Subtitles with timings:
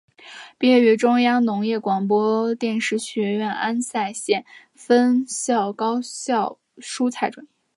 [0.57, 4.43] 毕业于中央农业广播电视学校安塞县
[4.73, 7.51] 分校高效蔬菜专业。